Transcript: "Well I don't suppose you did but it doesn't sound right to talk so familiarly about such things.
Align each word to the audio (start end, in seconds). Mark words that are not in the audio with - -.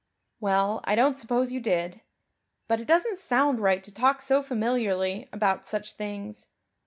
"Well 0.39 0.81
I 0.85 0.95
don't 0.95 1.15
suppose 1.15 1.51
you 1.53 1.59
did 1.59 2.01
but 2.67 2.79
it 2.81 2.87
doesn't 2.87 3.19
sound 3.19 3.59
right 3.59 3.83
to 3.83 3.93
talk 3.93 4.19
so 4.23 4.41
familiarly 4.41 5.29
about 5.31 5.67
such 5.67 5.93
things. 5.93 6.47